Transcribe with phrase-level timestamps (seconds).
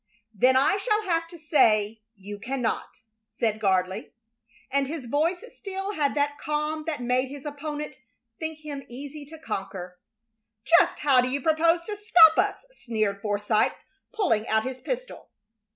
[0.33, 4.13] "Then I shall have to say you cannot," said Gardley;
[4.71, 7.97] and his voice still had that calm that made his opponent
[8.39, 9.99] think him easy to conquer.
[10.65, 13.73] "Just how do you propose to stop us?" sneered Forsythe,
[14.11, 15.29] pulling out his pistol.